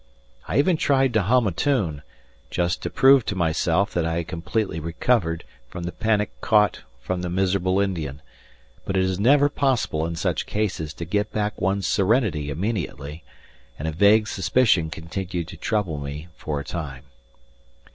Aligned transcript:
I 0.47 0.57
even 0.57 0.77
tried 0.77 1.13
to 1.13 1.21
hum 1.21 1.45
a 1.45 1.51
tune, 1.51 2.01
just 2.49 2.81
to 2.81 2.89
prove 2.89 3.23
to 3.27 3.35
myself 3.35 3.93
that 3.93 4.03
I 4.03 4.15
had 4.15 4.27
completely 4.27 4.79
recovered 4.79 5.43
from 5.69 5.83
the 5.83 5.91
panic 5.91 6.31
caught 6.41 6.81
from 6.99 7.21
the 7.21 7.29
miserable 7.29 7.79
Indian; 7.79 8.23
but 8.83 8.97
it 8.97 9.03
is 9.03 9.19
never 9.19 9.47
possible 9.47 10.07
in 10.07 10.15
such 10.15 10.47
cases 10.47 10.95
to 10.95 11.05
get 11.05 11.31
back 11.31 11.61
one's 11.61 11.85
serenity 11.85 12.49
immediately, 12.49 13.23
and 13.77 13.87
a 13.87 13.91
vague 13.91 14.27
suspicion 14.27 14.89
continued 14.89 15.47
to 15.49 15.55
trouble 15.57 15.99
me 15.99 16.29
for 16.35 16.59
a 16.59 16.63
time. 16.65 17.03